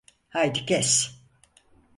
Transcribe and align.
Haydi 0.29 0.65
kes… 0.65 1.21